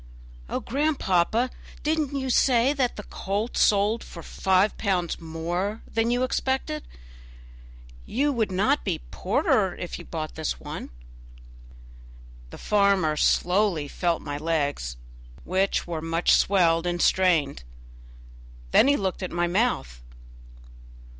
[0.49, 1.51] "Oh, grandpapa,
[1.83, 6.87] did you not say the colt sold for five pounds more than you expected?
[8.07, 10.89] You would not be poorer if you did buy this one."
[12.49, 14.97] The farmer slowly felt my legs,
[15.43, 17.63] which were much swelled and strained;
[18.71, 20.01] then he looked at my mouth.